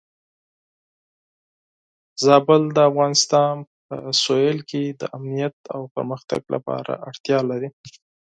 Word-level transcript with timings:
زابل 2.23 2.61
د 2.75 2.77
افغانستان 2.89 3.53
په 3.87 3.95
جنوب 4.23 4.57
کې 4.69 4.83
د 4.99 5.01
امنیت 5.17 5.55
او 5.75 5.81
پرمختګ 5.95 6.41
لپاره 6.53 6.91
اړتیا 7.09 7.39
لري. 7.49 7.69